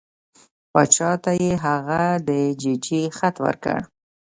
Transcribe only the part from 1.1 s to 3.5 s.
ته یې هغه د ججې خط